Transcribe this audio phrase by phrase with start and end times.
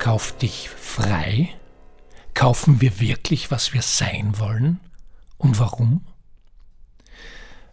[0.00, 1.50] Kauf dich frei?
[2.32, 4.80] Kaufen wir wirklich, was wir sein wollen?
[5.36, 6.06] Und warum?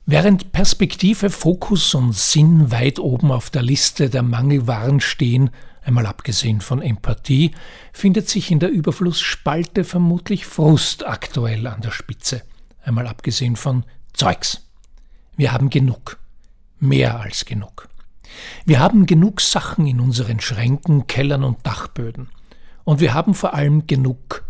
[0.06, 5.52] Während Perspektive, Fokus und Sinn weit oben auf der Liste der Mangelwaren stehen,
[5.82, 7.52] einmal abgesehen von Empathie,
[7.94, 12.42] findet sich in der Überflussspalte vermutlich Frust aktuell an der Spitze,
[12.84, 14.68] einmal abgesehen von Zeugs.
[15.38, 16.20] Wir haben genug,
[16.82, 17.88] mehr als genug.
[18.66, 22.30] Wir haben genug Sachen in unseren Schränken, Kellern und Dachböden.
[22.84, 24.44] Und wir haben vor allem genug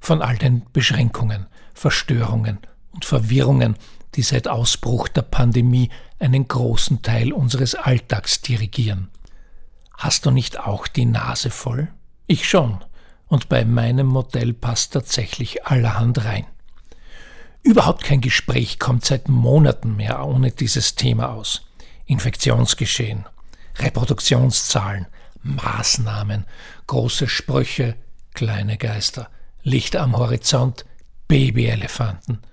[0.00, 2.58] von all den Beschränkungen, Verstörungen
[2.92, 3.76] und Verwirrungen,
[4.14, 9.08] die seit Ausbruch der Pandemie einen großen Teil unseres Alltags dirigieren.
[9.96, 11.88] Hast du nicht auch die Nase voll?
[12.26, 12.84] Ich schon,
[13.28, 16.46] und bei meinem Modell passt tatsächlich allerhand rein.
[17.62, 21.65] Überhaupt kein Gespräch kommt seit Monaten mehr ohne dieses Thema aus.
[22.06, 23.26] Infektionsgeschehen,
[23.76, 25.06] Reproduktionszahlen,
[25.42, 26.44] Maßnahmen,
[26.86, 27.96] große Sprüche,
[28.34, 29.28] kleine Geister,
[29.62, 30.84] Licht am Horizont,
[31.28, 32.40] Babyelefanten–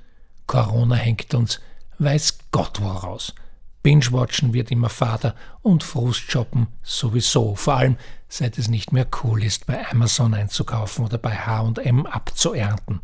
[0.48, 1.60] Corona hängt uns
[2.00, 3.34] weiß Gott woraus.
[3.82, 7.98] Binge-Watchen wird immer fader und Frustshoppen sowieso, vor allem
[8.30, 13.02] seit es nicht mehr cool ist, bei Amazon einzukaufen oder bei H&M abzuernten.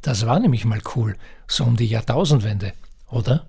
[0.00, 1.16] Das war nämlich mal cool,
[1.46, 2.72] so um die Jahrtausendwende,
[3.10, 3.46] oder?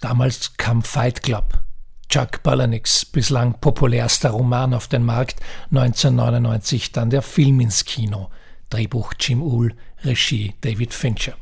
[0.00, 1.60] Damals kam Fight Club,
[2.08, 5.36] Chuck Palahniks bislang populärster Roman auf den Markt,
[5.70, 8.30] 1999 dann der Film ins Kino,
[8.70, 11.34] Drehbuch Jim Uhl, Regie David Fincher.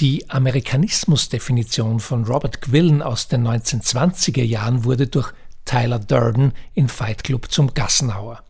[0.00, 5.32] Die Amerikanismusdefinition von Robert Gwillen aus den 1920er Jahren wurde durch
[5.64, 8.42] Tyler Durden in Fight Club zum Gassenhauer.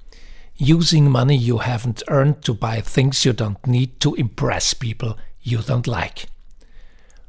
[0.58, 5.60] Using money you haven't earned to buy things you don't need to impress people you
[5.60, 6.31] don't like.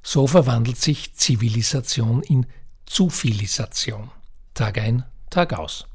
[0.04, 2.46] So verwandelt sich Zivilisation in
[2.86, 4.12] Zufilisation.
[4.54, 5.86] Tag ein, Tag aus.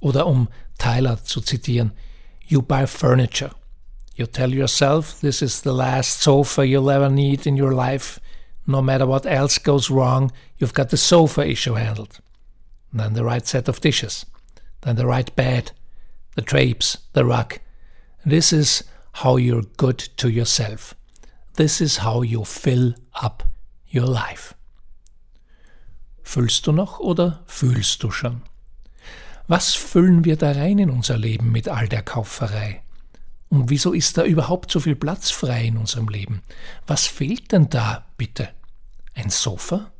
[0.00, 1.92] Oder um Tyler zu zitieren,
[2.48, 3.50] You buy furniture
[4.16, 8.18] You tell yourself this is the last sofa you'll ever need in your life.
[8.66, 12.20] No matter what else goes wrong, you've got the sofa issue handled.
[12.92, 14.24] then the right set of dishes.
[14.80, 15.72] Then the right bed,
[16.34, 17.58] the drapes, the rug.
[18.24, 20.94] This is how you're good to yourself.
[21.56, 23.42] This is how you fill up
[23.92, 24.54] your life.
[26.22, 28.42] Füllst du noch oder fühlst du schon?
[29.48, 32.82] Was füllen wir da rein in unser Leben mit all der Kauferei?
[33.48, 36.42] Und wieso ist da überhaupt so viel Platz frei in unserem Leben?
[36.86, 38.48] Was fehlt denn da, bitte?
[39.14, 39.92] Ein Sofa?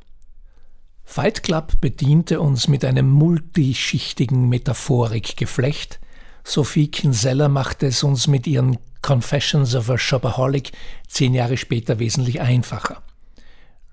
[1.05, 6.01] Fight Club bediente uns mit einem multischichtigen Metaphorikgeflecht.
[6.43, 10.73] Sophie Kinsella machte es uns mit ihren Confessions of a Shopaholic
[11.07, 13.01] zehn Jahre später wesentlich einfacher.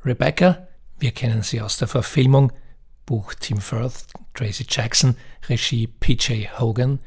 [0.05, 2.53] Rebecca, wir kennen sie aus der Verfilmung,
[3.07, 5.17] Buch Tim Firth, Tracy Jackson,
[5.49, 6.99] Regie PJ Hogan,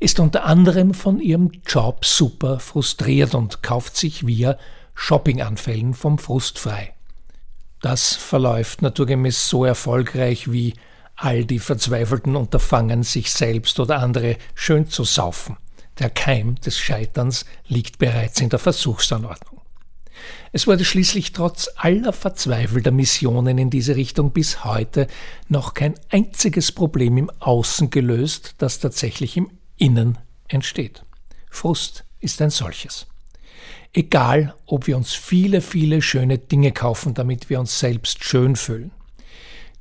[0.00, 4.58] ist unter anderem von ihrem Job super frustriert und kauft sich via
[4.94, 6.94] Shoppinganfällen vom Frust frei.
[7.80, 10.74] Das verläuft naturgemäß so erfolgreich wie
[11.16, 15.56] all die verzweifelten Unterfangen, sich selbst oder andere schön zu saufen.
[15.98, 19.53] Der Keim des Scheiterns liegt bereits in der Versuchsanordnung.
[20.52, 25.08] Es wurde schließlich trotz aller verzweifelter Missionen in diese Richtung bis heute
[25.48, 31.04] noch kein einziges Problem im Außen gelöst, das tatsächlich im innen entsteht.
[31.50, 33.06] Frust ist ein solches.
[33.92, 38.90] Egal, ob wir uns viele, viele schöne Dinge kaufen, damit wir uns selbst schön fühlen.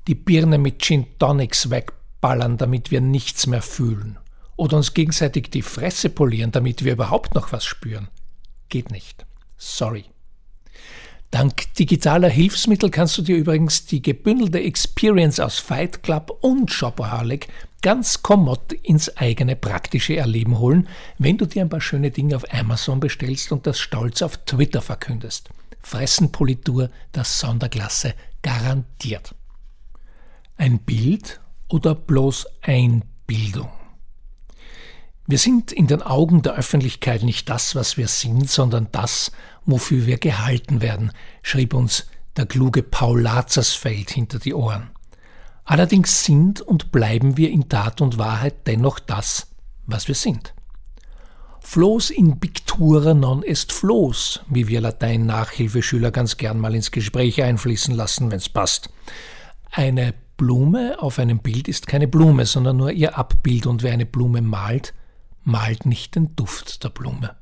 [0.07, 4.19] Die Birne mit Gin Tonics wegballern, damit wir nichts mehr fühlen.
[4.55, 8.09] Oder uns gegenseitig die Fresse polieren, damit wir überhaupt noch was spüren.
[8.69, 9.25] Geht nicht.
[9.57, 10.05] Sorry.
[11.31, 17.47] Dank digitaler Hilfsmittel kannst du dir übrigens die gebündelte Experience aus Fight Club und Shopaholic
[17.81, 22.45] ganz kommod ins eigene praktische Erleben holen, wenn du dir ein paar schöne Dinge auf
[22.53, 25.49] Amazon bestellst und das stolz auf Twitter verkündest.
[25.81, 29.35] Fressenpolitur der Sonderklasse garantiert.
[30.57, 33.69] Ein Bild oder bloß Einbildung?
[35.25, 39.31] Wir sind in den Augen der Öffentlichkeit nicht das, was wir sind, sondern das,
[39.65, 44.91] wofür wir gehalten werden, schrieb uns der kluge Paul Lazarsfeld hinter die Ohren.
[45.63, 49.47] Allerdings sind und bleiben wir in Tat und Wahrheit dennoch das,
[49.85, 50.53] was wir sind.
[51.61, 57.95] Flos in pictura non est flos, wie wir Latein-Nachhilfeschüler ganz gern mal ins Gespräch einfließen
[57.95, 58.89] lassen, wenn's passt.
[59.71, 64.05] Eine Blume auf einem Bild ist keine Blume, sondern nur ihr Abbild, und wer eine
[64.05, 64.93] Blume malt,
[65.43, 67.35] malt nicht den Duft der Blume.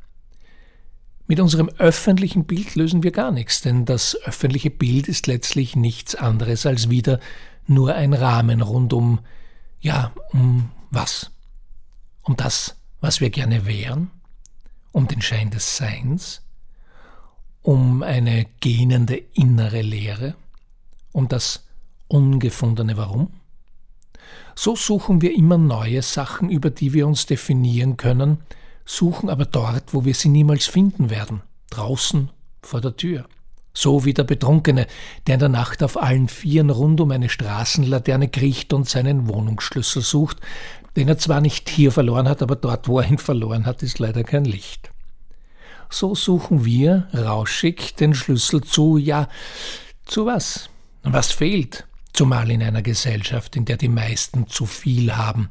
[1.27, 6.15] Mit unserem öffentlichen Bild lösen wir gar nichts, denn das öffentliche Bild ist letztlich nichts
[6.15, 7.19] anderes als wieder
[7.68, 9.19] nur ein Rahmen rund um,
[9.80, 11.31] ja, um was?
[12.24, 14.12] Um das, was wir gerne wären?
[14.92, 16.42] Um den Schein des Seins?
[17.62, 20.36] Um eine gähnende innere Leere?
[21.13, 21.63] Um das
[22.07, 23.31] ungefundene Warum?
[24.63, 28.43] So suchen wir immer neue Sachen, über die wir uns definieren können,
[28.85, 31.41] suchen aber dort, wo wir sie niemals finden werden,
[31.71, 32.29] draußen
[32.61, 33.25] vor der Tür.
[33.73, 34.85] So wie der Betrunkene,
[35.25, 40.03] der in der Nacht auf allen Vieren rund um eine Straßenlaterne kriecht und seinen Wohnungsschlüssel
[40.03, 40.37] sucht,
[40.95, 43.97] den er zwar nicht hier verloren hat, aber dort, wo er ihn verloren hat, ist
[43.97, 44.91] leider kein Licht.
[45.89, 49.27] So suchen wir rauschig den Schlüssel zu, ja,
[50.05, 50.69] zu was?
[51.01, 51.87] Was fehlt?
[52.13, 55.49] Zumal in einer Gesellschaft, in der die meisten zu viel haben,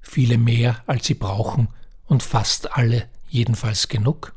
[0.00, 1.68] viele mehr, als sie brauchen,
[2.06, 4.34] und fast alle jedenfalls genug.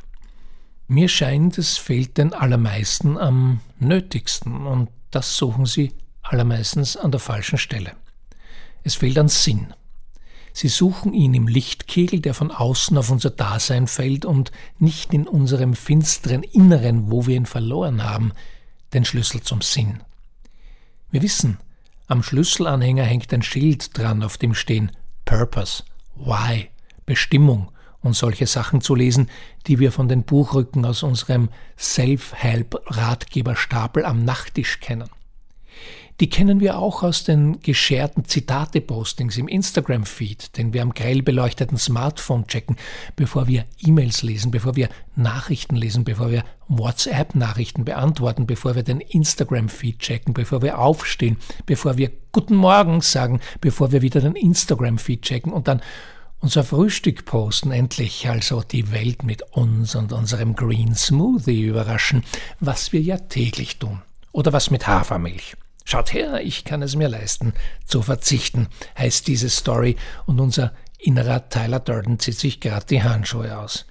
[0.88, 7.20] Mir scheint, es fehlt den allermeisten am nötigsten, und das suchen sie allermeistens an der
[7.20, 7.94] falschen Stelle.
[8.84, 9.74] Es fehlt an Sinn.
[10.54, 15.28] Sie suchen ihn im Lichtkegel, der von außen auf unser Dasein fällt und nicht in
[15.28, 18.34] unserem finsteren Inneren, wo wir ihn verloren haben,
[18.94, 20.02] den Schlüssel zum Sinn.
[21.14, 21.60] Wir wissen,
[22.08, 24.92] am Schlüsselanhänger hängt ein Schild dran, auf dem stehen
[25.26, 25.84] Purpose,
[26.16, 26.72] Why,
[27.06, 27.72] Bestimmung
[28.02, 29.30] und solche Sachen zu lesen,
[29.68, 35.12] die wir von den Buchrücken aus unserem Self-Help-Ratgeberstapel am Nachttisch kennen.
[36.20, 41.78] Die kennen wir auch aus den gescherten Zitate-Postings im Instagram-Feed, den wir am grell beleuchteten
[41.78, 42.78] Smartphone checken,
[43.16, 49.00] bevor wir E-Mails lesen, bevor wir Nachrichten lesen, bevor wir WhatsApp-Nachrichten beantworten, bevor wir den
[49.00, 55.22] Instagram-Feed checken, bevor wir aufstehen, bevor wir Guten Morgen sagen, bevor wir wieder den Instagram-Feed
[55.22, 55.82] checken und dann
[56.40, 62.24] unser Frühstück posten, endlich also die Welt mit uns und unserem Green Smoothie überraschen,
[62.60, 64.02] was wir ja täglich tun.
[64.32, 65.56] Oder was mit Hafermilch.
[65.84, 67.54] Schaut her, ich kann es mir leisten,
[67.86, 73.58] zu verzichten, heißt diese Story, und unser innerer Tyler Durden zieht sich gerade die Handschuhe
[73.58, 73.86] aus.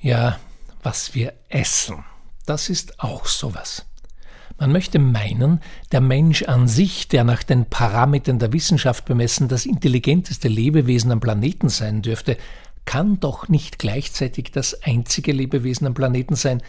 [0.00, 0.38] Ja,
[0.82, 2.04] was wir essen,
[2.46, 3.84] das ist auch sowas.
[4.58, 5.60] Man möchte meinen,
[5.92, 11.20] der Mensch an sich, der nach den Parametern der Wissenschaft bemessen das intelligenteste Lebewesen am
[11.20, 12.38] Planeten sein dürfte,
[12.86, 16.62] kann doch nicht gleichzeitig das einzige Lebewesen am Planeten sein,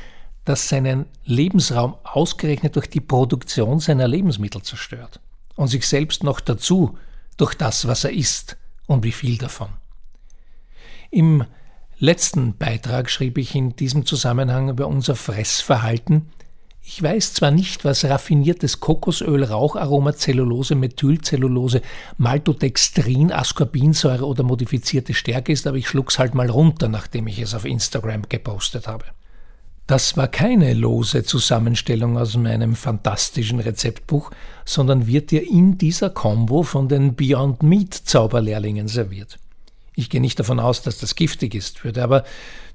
[0.48, 5.20] das seinen Lebensraum ausgerechnet durch die Produktion seiner Lebensmittel zerstört
[5.56, 6.98] und sich selbst noch dazu
[7.36, 9.70] durch das, was er isst und wie viel davon.
[11.12, 11.44] Im
[12.00, 16.30] letzten Beitrag schrieb ich in diesem Zusammenhang über unser Fressverhalten,
[16.90, 21.82] ich weiß zwar nicht, was raffiniertes Kokosöl, Raucharoma, Zellulose, Methylcellulose,
[22.18, 27.54] Maltodextrin, Ascorbinsäure oder modifizierte Stärke ist, aber ich schluck's halt mal runter, nachdem ich es
[27.54, 29.04] auf Instagram gepostet habe.
[29.88, 34.31] Das war keine lose Zusammenstellung aus meinem fantastischen Rezeptbuch,
[34.66, 39.39] sondern wird dir in dieser Combo von den Beyond Meat Zauberlehrlingen serviert.
[39.95, 42.25] Ich gehe nicht davon aus, dass das giftig ist, würde aber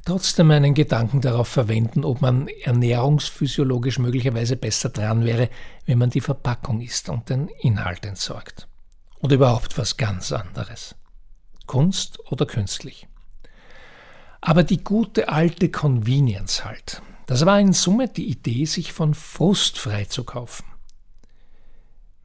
[0.06, 5.50] trotzdem einen Gedanken darauf verwenden, ob man ernährungsphysiologisch möglicherweise besser dran wäre,
[5.84, 8.68] wenn man die Verpackung isst und den Inhalt entsorgt.
[9.20, 10.94] Oder überhaupt was ganz anderes.
[11.66, 13.06] Kunst oder künstlich.
[14.42, 17.00] Aber die gute alte Convenience halt.
[17.26, 20.64] Das war in Summe die Idee, sich von Frust frei zu kaufen.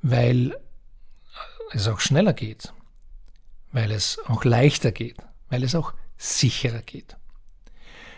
[0.02, 0.58] Weil
[1.72, 2.74] es auch schneller geht.
[3.71, 5.18] Weil es auch leichter geht.
[5.50, 7.16] Weil es auch sicherer geht.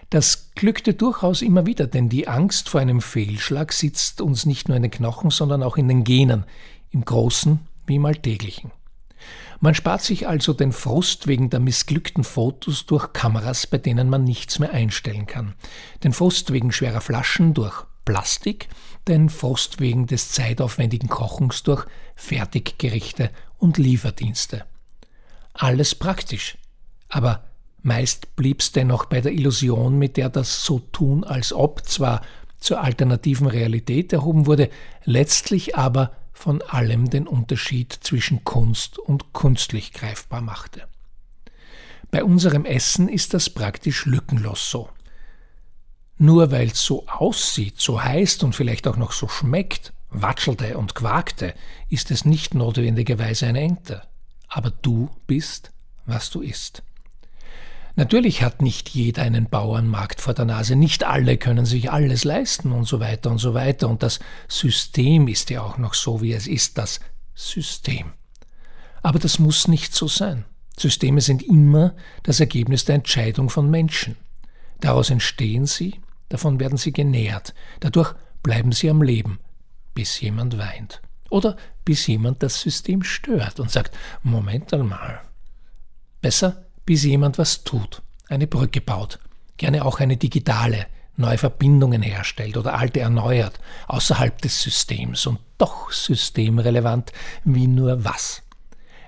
[0.09, 4.77] Das glückte durchaus immer wieder, denn die Angst vor einem Fehlschlag sitzt uns nicht nur
[4.77, 6.45] in den Knochen, sondern auch in den Genen,
[6.89, 8.71] im Großen wie im Alltäglichen.
[9.61, 14.23] Man spart sich also den Frust wegen der missglückten Fotos durch Kameras, bei denen man
[14.23, 15.53] nichts mehr einstellen kann,
[16.03, 18.69] den Frust wegen schwerer Flaschen durch Plastik,
[19.07, 21.85] den Frust wegen des zeitaufwendigen Kochens durch
[22.15, 24.65] Fertiggerichte und Lieferdienste.
[25.53, 26.57] Alles praktisch,
[27.09, 27.43] aber
[27.81, 32.21] meist blieb's dennoch bei der Illusion, mit der das so tun, als ob zwar
[32.59, 34.69] zur alternativen Realität erhoben wurde,
[35.03, 40.87] letztlich aber von allem den Unterschied zwischen Kunst und künstlich greifbar machte.
[42.11, 44.87] Bei unserem Essen ist das praktisch lückenlos so.
[46.17, 50.95] Nur weil es so aussieht, so heißt und vielleicht auch noch so schmeckt, watschelte und
[50.95, 51.53] quakte,
[51.89, 54.03] ist es nicht notwendigerweise eine Ente.
[54.47, 55.73] Aber du bist,
[56.05, 56.83] was du isst.
[57.99, 62.71] Natürlich hat nicht jeder einen Bauernmarkt vor der Nase, nicht alle können sich alles leisten
[62.71, 63.89] und so weiter und so weiter.
[63.89, 67.01] Und das System ist ja auch noch so, wie es ist, das
[67.35, 68.13] System.
[69.01, 70.45] Aber das muss nicht so sein.
[70.77, 74.15] Systeme sind immer das Ergebnis der Entscheidung von Menschen.
[74.79, 79.39] Daraus entstehen sie, davon werden sie genährt, dadurch bleiben sie am Leben,
[79.93, 81.01] bis jemand weint.
[81.29, 85.19] Oder bis jemand das System stört und sagt, Moment einmal.
[86.21, 89.19] Besser bis jemand was tut, eine Brücke baut,
[89.57, 95.91] gerne auch eine digitale, neue Verbindungen herstellt oder alte erneuert, außerhalb des Systems und doch
[95.91, 98.41] systemrelevant wie nur was.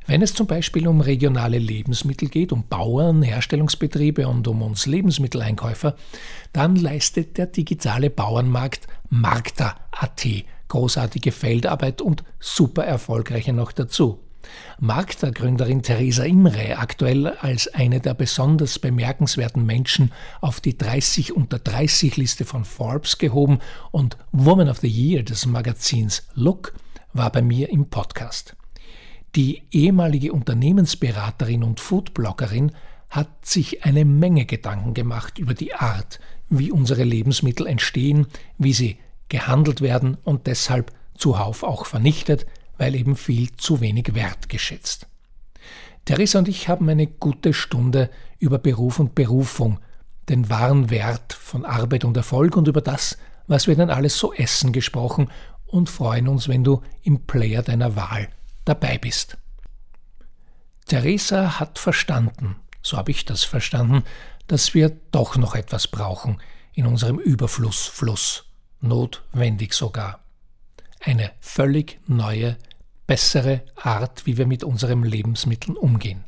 [0.06, 5.96] Wenn es zum Beispiel um regionale Lebensmittel geht, um Bauern, Herstellungsbetriebe und um uns Lebensmitteleinkäufer,
[6.54, 10.28] dann leistet der digitale Bauernmarkt Markta.at
[10.68, 14.20] großartige Feldarbeit und super erfolgreiche noch dazu.
[14.80, 22.18] Markta-Gründerin Theresa Imre, aktuell als eine der besonders bemerkenswerten Menschen auf die 30 unter 30
[22.18, 23.60] Liste von Forbes gehoben
[23.92, 26.74] und Woman of the Year des Magazins Look,
[27.14, 28.56] war bei mir im Podcast.
[29.36, 32.74] Die ehemalige Unternehmensberaterin und Foodbloggerin
[33.10, 36.20] hat sich eine Menge Gedanken gemacht über die Art,
[36.50, 38.98] wie unsere Lebensmittel entstehen, wie sie
[39.30, 42.46] gehandelt werden und deshalb zuhauf auch vernichtet,
[42.82, 45.06] weil eben viel zu wenig wertgeschätzt.
[46.06, 48.10] Theresa und ich haben eine gute Stunde
[48.40, 49.80] über Beruf und Berufung,
[50.30, 54.34] den wahren Wert von Arbeit und Erfolg und über das, was wir denn alles so
[54.34, 55.30] essen gesprochen
[55.68, 58.30] und freuen uns, wenn du im Player deiner Wahl
[58.66, 59.38] dabei bist.
[60.88, 64.06] Theresa hat verstanden, so habe ich das verstanden,
[64.48, 66.42] dass wir doch noch etwas brauchen
[66.74, 68.46] in unserem Überflussfluss,
[68.80, 70.22] notwendig sogar.
[71.00, 72.58] Eine völlig neue,
[73.12, 76.24] bessere Art, wie wir mit unseren Lebensmitteln umgehen.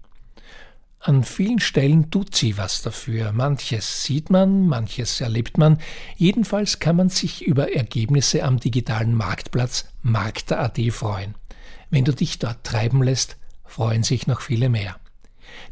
[0.99, 3.31] An vielen Stellen tut sie was dafür.
[3.31, 5.79] Manches sieht man, manches erlebt man.
[6.17, 11.35] Jedenfalls kann man sich über Ergebnisse am digitalen Marktplatz Markter.at freuen.
[11.89, 14.97] Wenn du dich dort treiben lässt, freuen sich noch viele mehr.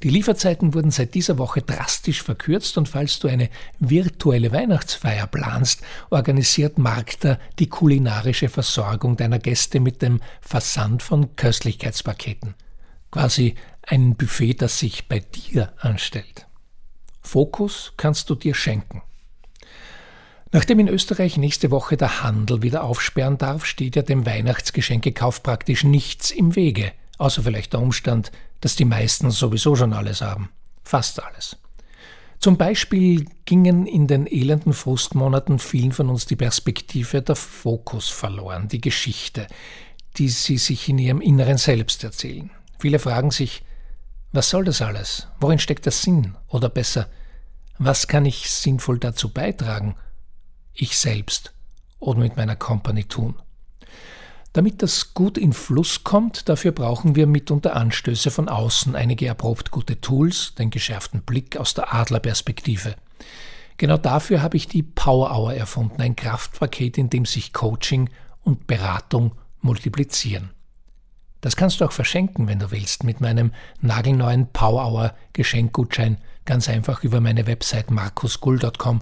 [0.03, 5.81] Die Lieferzeiten wurden seit dieser Woche drastisch verkürzt und falls du eine virtuelle Weihnachtsfeier planst,
[6.09, 12.55] organisiert Markter die kulinarische Versorgung deiner Gäste mit dem Versand von Köstlichkeitspaketen.
[13.11, 16.47] Quasi ein Buffet, das sich bei dir anstellt.
[17.21, 19.01] Fokus kannst du dir schenken.
[20.53, 25.85] Nachdem in Österreich nächste Woche der Handel wieder aufsperren darf, steht ja dem Weihnachtsgeschenkekauf praktisch
[25.85, 28.31] nichts im Wege, außer vielleicht der Umstand,
[28.61, 30.49] dass die meisten sowieso schon alles haben.
[30.83, 31.57] Fast alles.
[32.39, 38.67] Zum Beispiel gingen in den elenden Frustmonaten vielen von uns die Perspektive, der Fokus verloren,
[38.67, 39.47] die Geschichte,
[40.17, 42.49] die sie sich in ihrem Inneren selbst erzählen.
[42.79, 43.63] Viele fragen sich,
[44.31, 45.27] was soll das alles?
[45.39, 46.35] Worin steckt der Sinn?
[46.47, 47.09] Oder besser,
[47.77, 49.95] was kann ich sinnvoll dazu beitragen?
[50.73, 51.53] ich selbst
[51.99, 53.35] oder mit meiner Company tun.
[54.53, 59.71] Damit das gut in Fluss kommt, dafür brauchen wir mitunter Anstöße von außen, einige erprobt
[59.71, 62.95] gute Tools, den geschärften Blick aus der Adlerperspektive.
[63.77, 68.09] Genau dafür habe ich die Power Hour erfunden, ein Kraftpaket, in dem sich Coaching
[68.43, 69.31] und Beratung
[69.61, 70.51] multiplizieren.
[71.39, 76.67] Das kannst du auch verschenken, wenn du willst, mit meinem nagelneuen Power Hour Geschenkgutschein, ganz
[76.67, 79.01] einfach über meine Website markusgull.com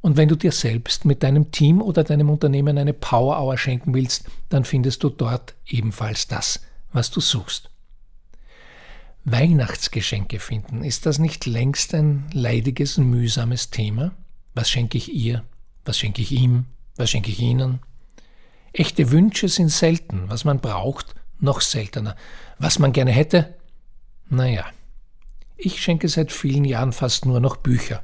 [0.00, 3.92] und wenn du dir selbst mit deinem Team oder deinem Unternehmen eine Power Hour schenken
[3.92, 6.60] willst, dann findest du dort ebenfalls das,
[6.92, 7.70] was du suchst.
[9.24, 14.12] Weihnachtsgeschenke finden, ist das nicht längst ein leidiges, mühsames Thema?
[14.54, 15.44] Was schenke ich ihr?
[15.84, 16.64] Was schenke ich ihm?
[16.96, 17.80] Was schenke ich ihnen?
[18.72, 22.16] Echte Wünsche sind selten, was man braucht, noch seltener.
[22.58, 23.54] Was man gerne hätte?
[24.30, 24.64] Naja,
[25.56, 28.02] ich schenke seit vielen Jahren fast nur noch Bücher.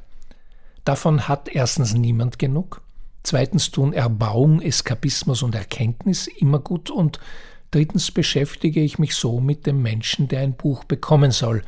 [0.87, 2.81] Davon hat erstens niemand genug.
[3.21, 6.89] Zweitens tun Erbauung, Eskapismus und Erkenntnis immer gut.
[6.89, 7.19] Und
[7.71, 11.61] drittens beschäftige ich mich so mit dem Menschen, der ein Buch bekommen soll,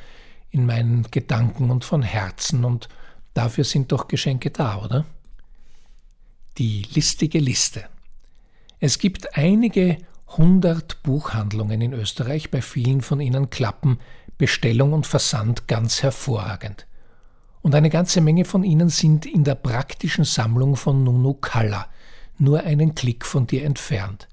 [0.51, 2.63] in meinen Gedanken und von Herzen.
[2.63, 2.87] Und
[3.33, 5.05] dafür sind doch Geschenke da, oder?
[6.57, 7.89] Die listige Liste.
[8.79, 9.97] Es gibt einige
[10.37, 13.99] hundert Buchhandlungen in Österreich, bei vielen von ihnen klappen
[14.37, 16.85] Bestellung und Versand ganz hervorragend
[17.61, 21.87] und eine ganze Menge von ihnen sind in der praktischen Sammlung von Nunu Kalla,
[22.37, 24.27] nur einen Klick von dir entfernt.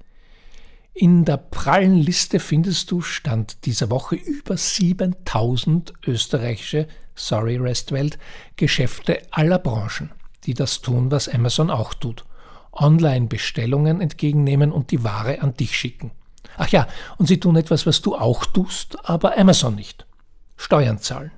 [0.93, 8.17] In der prallen Liste findest du Stand dieser Woche über 7000 österreichische, sorry Restwelt,
[8.55, 10.11] Geschäfte aller Branchen,
[10.45, 12.25] die das tun, was Amazon auch tut.
[12.71, 16.11] Online-Bestellungen entgegennehmen und die Ware an dich schicken.
[16.57, 20.07] Ach ja, und sie tun etwas, was du auch tust, aber Amazon nicht.
[20.55, 21.31] Steuern zahlen.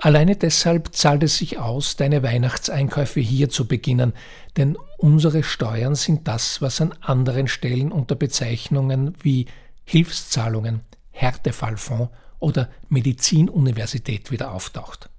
[0.00, 4.12] Alleine deshalb zahlt es sich aus, deine Weihnachtseinkäufe hier zu beginnen,
[4.56, 9.46] denn unsere Steuern sind das, was an anderen Stellen unter Bezeichnungen wie
[9.84, 15.10] Hilfszahlungen, Härtefallfonds oder Medizinuniversität wieder auftaucht.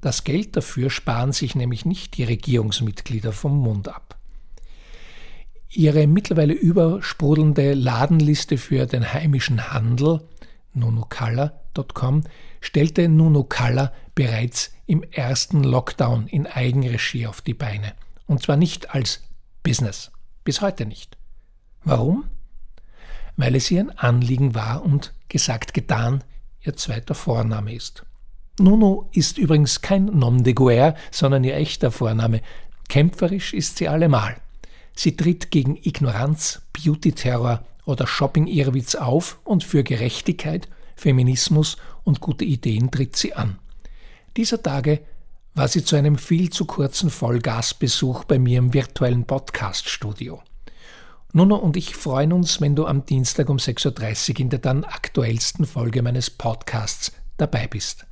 [0.00, 4.16] Das Geld dafür sparen sich nämlich nicht die Regierungsmitglieder vom Mund ab.
[5.68, 10.20] Ihre mittlerweile übersprudelnde Ladenliste für den heimischen Handel
[11.78, 12.24] nunocolor.com,
[12.60, 17.94] stellte Nunocolor bereits im ersten Lockdown in Eigenregie auf die Beine.
[18.26, 19.22] Und zwar nicht als
[19.62, 20.10] Business.
[20.44, 21.16] Bis heute nicht.
[21.84, 22.24] Warum?
[23.36, 26.24] Weil es ihr ein Anliegen war und gesagt, getan,
[26.62, 28.04] ihr zweiter Vorname ist.
[28.58, 32.40] Nuno ist übrigens kein Nom de guerre, sondern ihr echter Vorname.
[32.88, 34.36] Kämpferisch ist sie allemal.
[34.96, 40.68] Sie tritt gegen Ignoranz, Beauty-Terror oder Shopping-Irrwitz auf und für Gerechtigkeit,
[40.98, 43.58] Feminismus und gute Ideen tritt sie an.
[44.36, 45.00] Dieser Tage
[45.54, 50.42] war sie zu einem viel zu kurzen Vollgasbesuch bei mir im virtuellen Podcast-Studio.
[51.32, 54.84] Nuno und ich freuen uns, wenn du am Dienstag um 6.30 Uhr in der dann
[54.84, 58.06] aktuellsten Folge meines Podcasts dabei bist.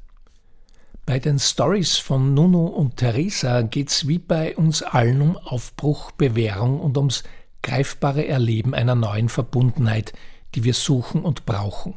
[1.07, 6.81] Bei den Stories von Nuno und Theresa geht's wie bei uns allen um Aufbruch, Bewährung
[6.81, 7.23] und ums
[7.62, 10.12] greifbare Erleben einer neuen Verbundenheit,
[10.55, 11.95] die wir suchen und brauchen.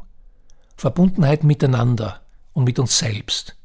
[0.79, 2.21] Verbundenheit miteinander
[2.53, 3.55] und mit uns selbst.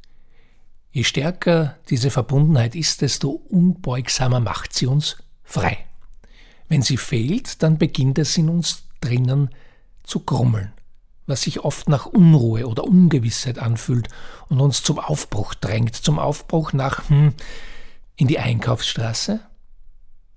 [0.91, 5.79] Je stärker diese Verbundenheit ist, desto unbeugsamer macht sie uns frei.
[6.69, 9.51] Wenn sie fehlt, dann beginnt es in uns drinnen
[10.03, 10.73] zu grummeln
[11.27, 14.09] was sich oft nach Unruhe oder Ungewissheit anfühlt
[14.49, 17.35] und uns zum Aufbruch drängt, zum Aufbruch nach hm,
[18.17, 19.41] in die Einkaufsstraße?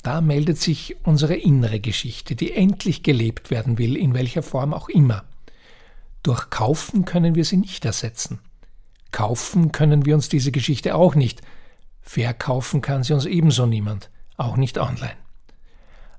[0.03, 4.87] Da meldet sich unsere innere Geschichte, die endlich gelebt werden will, in welcher Form auch
[4.87, 5.25] immer.
[6.27, 8.39] Durch Kaufen können wir sie nicht ersetzen.
[9.11, 11.41] Kaufen können wir uns diese Geschichte auch nicht.
[12.01, 15.15] Verkaufen kann sie uns ebenso niemand, auch nicht online.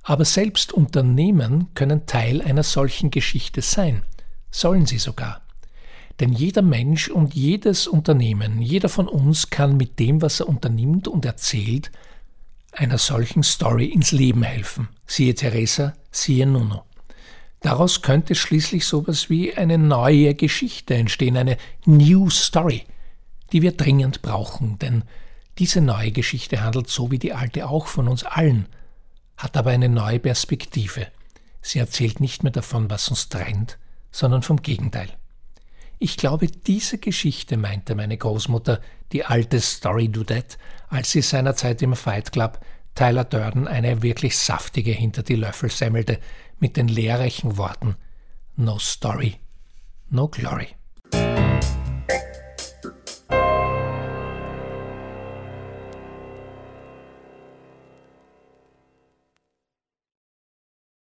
[0.03, 4.03] Aber selbst Unternehmen können Teil einer solchen Geschichte sein–
[4.51, 5.43] Sollen sie sogar.
[6.21, 11.07] Denn jeder Mensch und jedes Unternehmen, jeder von uns kann mit dem, was er unternimmt
[11.07, 11.93] und erzählt,
[12.73, 14.89] einer solchen Story ins Leben helfen.
[15.07, 16.88] Siehe Teresa, siehe Nuno.
[17.61, 22.85] Daraus könnte schließlich sowas wie eine neue Geschichte entstehen, eine New Story,
[23.53, 25.03] die wir dringend brauchen, denn
[25.59, 28.67] diese neue Geschichte handelt so wie die alte auch von uns allen,
[29.37, 31.09] hat aber eine neue Perspektive.
[31.61, 33.77] Sie erzählt nicht mehr davon, was uns trennt,
[34.13, 35.11] sondern vom Gegenteil.
[35.99, 38.81] Ich glaube, diese Geschichte meinte meine Großmutter,
[39.11, 40.57] die alte Story Dudette,
[40.89, 42.61] als sie seinerzeit im Fight Club
[42.95, 46.21] Tyler Durden eine wirklich saftige hinter die Löffel semmelte
[46.61, 47.97] mit den lehrreichen Worten
[48.57, 49.37] No Story,
[50.11, 50.78] No Glory.